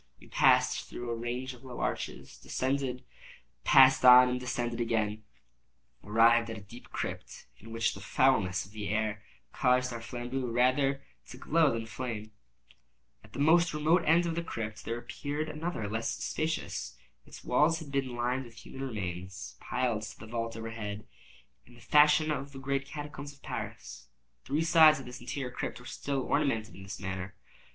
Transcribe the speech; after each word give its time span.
We 0.19 0.25
passed 0.25 0.89
through 0.89 1.11
a 1.11 1.15
range 1.15 1.53
of 1.53 1.63
low 1.63 1.79
arches, 1.79 2.39
descended, 2.39 3.03
passed 3.63 4.03
on, 4.03 4.29
and 4.29 4.39
descending 4.39 4.81
again, 4.81 5.23
arrived 6.03 6.49
at 6.49 6.57
a 6.57 6.61
deep 6.61 6.89
crypt, 6.89 7.45
in 7.59 7.71
which 7.71 7.93
the 7.93 7.99
foulness 8.01 8.65
of 8.65 8.71
the 8.71 8.89
air 8.89 9.21
caused 9.53 9.93
our 9.93 10.01
flambeaux 10.01 10.47
rather 10.47 11.03
to 11.27 11.37
glow 11.37 11.71
than 11.73 11.85
flame. 11.85 12.31
At 13.23 13.33
the 13.33 13.37
most 13.39 13.75
remote 13.75 14.01
end 14.07 14.25
of 14.25 14.33
the 14.33 14.41
crypt 14.43 14.85
there 14.85 14.97
appeared 14.97 15.47
another 15.49 15.87
less 15.87 16.09
spacious. 16.09 16.97
Its 17.27 17.43
walls 17.43 17.77
had 17.77 17.91
been 17.91 18.15
lined 18.15 18.45
with 18.45 18.65
human 18.65 18.81
remains, 18.81 19.55
piled 19.59 20.01
to 20.01 20.17
the 20.19 20.25
vault 20.25 20.57
overhead, 20.57 21.05
in 21.67 21.75
the 21.75 21.79
fashion 21.79 22.31
of 22.31 22.53
the 22.53 22.57
great 22.59 22.87
catacombs 22.87 23.33
of 23.33 23.43
Paris. 23.43 24.07
Three 24.45 24.63
sides 24.63 24.97
of 24.99 25.05
this 25.05 25.21
interior 25.21 25.51
crypt 25.51 25.79
were 25.79 25.85
still 25.85 26.21
ornamented 26.23 26.73
in 26.73 26.81
this 26.81 26.99
manner. 26.99 27.35